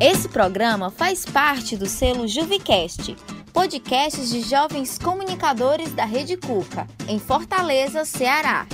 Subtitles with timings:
[0.00, 3.14] Esse programa faz parte do selo Juvicast,
[3.52, 8.66] podcasts de jovens comunicadores da Rede Cuca, em Fortaleza, Ceará.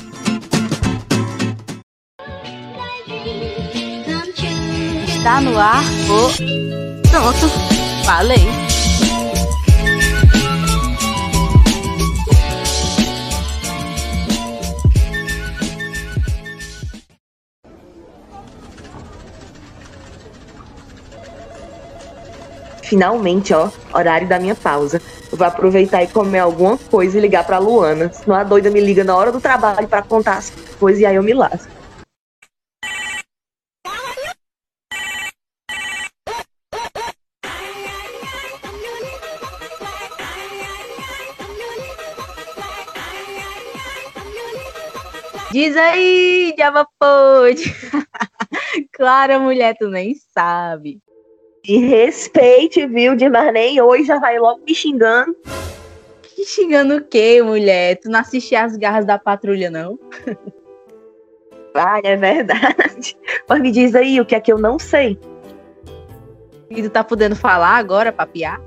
[5.09, 7.11] Está no ar o.
[7.11, 7.49] Pronto,
[8.05, 8.66] falei.
[22.87, 25.03] Finalmente, ó, horário da minha pausa.
[25.31, 28.13] Eu vou aproveitar e comer alguma coisa e ligar pra Luana.
[28.13, 31.17] Senão a doida me liga na hora do trabalho para contar as coisas e aí
[31.17, 31.69] eu me lasco.
[45.51, 47.57] Diz aí, Java Pod.
[48.93, 51.01] Clara, mulher, tu nem sabe.
[51.69, 53.17] Me respeite, viu?
[53.17, 55.35] De nem hoje já vai logo me xingando.
[56.23, 57.97] Que xingando o quê, mulher?
[57.97, 59.99] Tu não assistia as garras da patrulha, não?
[61.75, 63.17] Ai, é verdade.
[63.49, 65.19] Mas me diz aí o que é que eu não sei.
[66.71, 68.61] E tu tá podendo falar agora, papiar?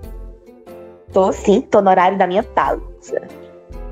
[1.13, 3.27] Tô sim, tô no horário da minha pausa.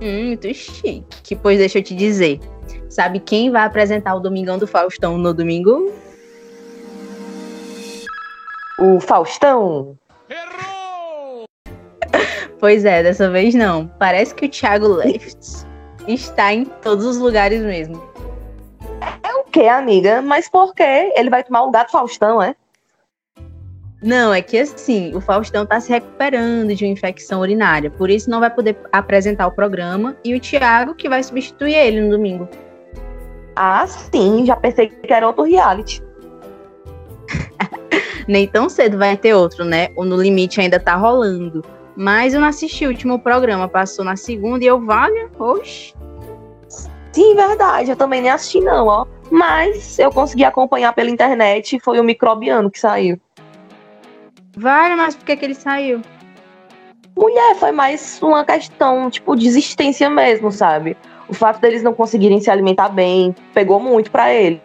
[0.01, 1.03] Hum, muito chique.
[1.23, 2.39] Que pois deixa eu te dizer.
[2.89, 5.91] Sabe quem vai apresentar o Domingão do Faustão no domingo?
[8.79, 9.97] O Faustão?
[10.29, 11.45] Errou!
[12.59, 13.87] Pois é, dessa vez não.
[13.97, 15.65] Parece que o Thiago Left
[16.07, 17.99] está em todos os lugares mesmo.
[19.23, 20.21] É o que, amiga?
[20.21, 21.11] Mas por quê?
[21.15, 22.55] Ele vai tomar o do Faustão, é?
[24.03, 28.29] Não, é que assim, o Faustão tá se recuperando de uma infecção urinária, por isso
[28.29, 32.47] não vai poder apresentar o programa, e o Thiago que vai substituir ele no domingo.
[33.55, 36.06] Ah, sim, já pensei que era outro reality.
[38.27, 39.87] Nem tão cedo vai ter outro, né?
[39.95, 41.63] O No Limite ainda tá rolando.
[41.95, 45.93] Mas eu não assisti o último programa, passou na segunda e eu, vale, oxe.
[47.11, 49.05] Sim, verdade, eu também nem assisti não, ó.
[49.31, 53.19] Mas eu consegui acompanhar pela internet e foi o Microbiano que saiu.
[54.55, 56.01] Vale, mas por que, que ele saiu?
[57.17, 60.95] Mulher, foi mais uma questão, tipo, de existência mesmo, sabe?
[61.27, 64.61] O fato deles não conseguirem se alimentar bem pegou muito para ele.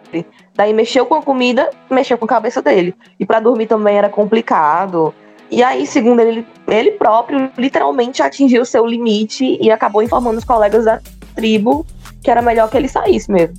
[0.54, 2.94] Daí mexeu com a comida, mexeu com a cabeça dele.
[3.18, 5.14] E para dormir também era complicado.
[5.50, 10.44] E aí, segundo ele, ele próprio, literalmente atingiu o seu limite e acabou informando os
[10.44, 11.00] colegas da
[11.34, 11.86] tribo
[12.22, 13.54] que era melhor que ele saísse mesmo.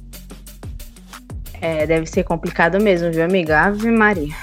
[1.61, 3.59] É, deve ser complicado mesmo, viu, amiga?
[3.61, 4.35] Ave Maria.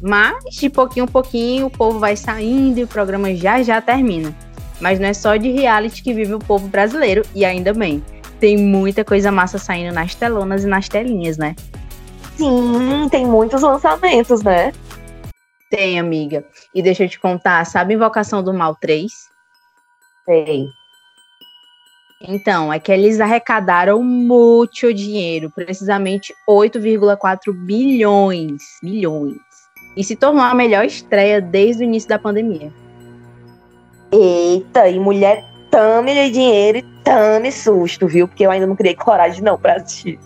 [0.00, 4.34] Mas, de pouquinho em pouquinho, o povo vai saindo e o programa já já termina.
[4.80, 8.02] Mas não é só de reality que vive o povo brasileiro, e ainda bem.
[8.40, 11.54] Tem muita coisa massa saindo nas telonas e nas telinhas, né?
[12.36, 14.72] Sim, tem muitos lançamentos, né?
[15.70, 16.44] Tem, amiga.
[16.74, 19.10] E deixa eu te contar, sabe Invocação do Mal 3?
[20.24, 20.66] Sei.
[22.26, 29.36] Então, é que eles arrecadaram muito dinheiro, precisamente 8,4 bilhões, bilhões.
[29.96, 32.72] E se tornou a melhor estreia desde o início da pandemia.
[34.10, 38.26] Eita, e mulher tame dinheiro e tame susto, viu?
[38.26, 40.18] Porque eu ainda não criei coragem não pra assistir.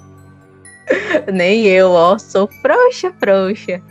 [1.33, 3.83] Nem eu, ó, sou frouxa, frouxa.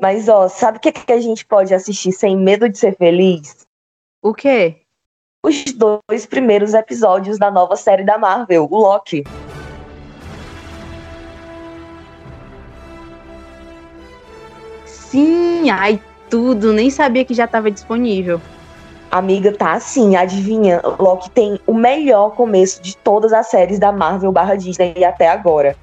[0.00, 3.66] Mas, ó, sabe o que, que a gente pode assistir sem medo de ser feliz?
[4.22, 4.82] O quê?
[5.44, 9.24] Os dois primeiros episódios da nova série da Marvel, o Loki.
[14.86, 18.40] Sim, ai, tudo, nem sabia que já estava disponível.
[19.10, 20.80] Amiga, tá assim, adivinha?
[20.98, 25.76] Loki tem o melhor começo de todas as séries da Marvel barra Disney até agora.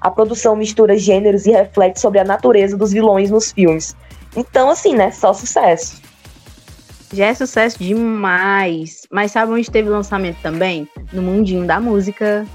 [0.00, 3.94] A produção mistura gêneros e reflete sobre a natureza dos vilões nos filmes.
[4.34, 5.10] Então, assim, né?
[5.10, 6.00] Só sucesso.
[7.12, 9.06] Já é sucesso demais.
[9.10, 10.88] Mas sabe onde teve lançamento também?
[11.12, 12.46] No mundinho da música.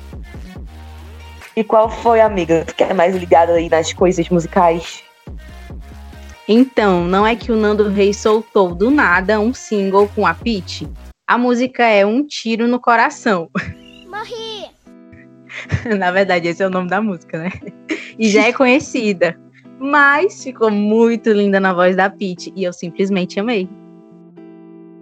[1.55, 2.63] E qual foi, amiga?
[2.65, 5.04] Tu que é mais ligada aí nas coisas musicais?
[6.47, 10.87] Então, não é que o Nando Reis soltou do nada um single com a Pitty?
[11.27, 13.49] A música é Um Tiro no Coração.
[14.07, 14.69] Morri!
[15.97, 17.49] Na verdade, esse é o nome da música, né?
[18.19, 19.35] E já é conhecida.
[19.79, 23.67] Mas ficou muito linda na voz da Pitty e eu simplesmente amei.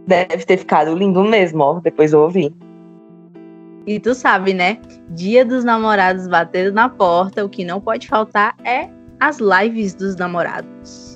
[0.08, 1.80] Deve ter ficado lindo mesmo, ó.
[1.82, 2.56] Depois eu ouvi.
[3.86, 4.80] E tu sabe, né?
[5.10, 10.16] Dia dos namorados batendo na porta, o que não pode faltar é as lives dos
[10.16, 11.13] namorados.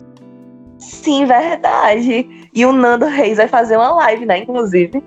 [0.88, 2.50] Sim, verdade.
[2.54, 5.04] E o Nando Reis vai fazer uma live, né, inclusive.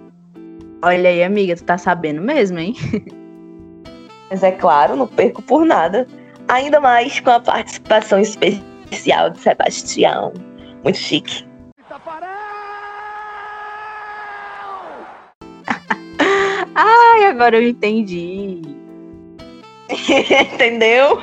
[0.82, 2.74] Olha aí, amiga, tu tá sabendo mesmo, hein?
[4.30, 6.06] Mas é claro, não perco por nada.
[6.48, 10.34] Ainda mais com a participação especial de Sebastião.
[10.84, 11.48] Muito chique.
[16.74, 18.60] Ai, agora eu entendi.
[20.52, 21.18] Entendeu?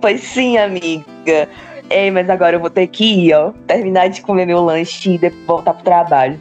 [0.00, 1.48] pois sim, amiga.
[1.90, 3.52] Ei, mas agora eu vou ter que ir, ó.
[3.66, 6.40] Terminar de comer meu lanche e depois voltar pro trabalho.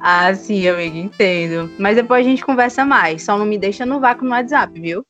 [0.00, 1.70] Ah, sim, amiga, entendo.
[1.78, 3.24] Mas depois a gente conversa mais.
[3.24, 5.04] Só não me deixa no vácuo no WhatsApp, viu?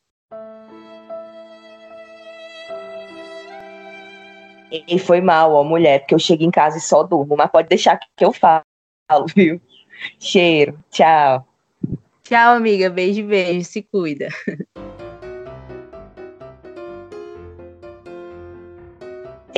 [4.70, 7.36] E foi mal, ó, mulher, porque eu chego em casa e só durmo.
[7.36, 8.62] Mas pode deixar que eu falo,
[9.34, 9.60] viu?
[10.18, 10.78] Cheiro.
[10.90, 11.46] Tchau.
[12.22, 12.90] Tchau, amiga.
[12.90, 13.64] Beijo, beijo.
[13.64, 14.28] Se cuida.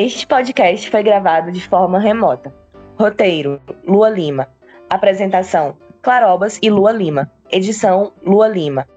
[0.02, 2.55] Este podcast foi gravado de forma remota.
[2.99, 4.49] Roteiro: Lua Lima.
[4.88, 7.31] Apresentação: Clarobas e Lua Lima.
[7.50, 8.88] Edição: Lua Lima.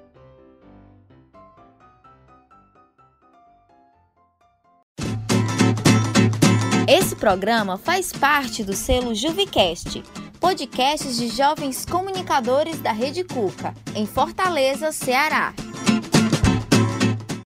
[6.88, 10.02] Esse programa faz parte do selo Juvicast,
[10.40, 15.52] podcasts de jovens comunicadores da Rede Cuca, em Fortaleza, Ceará.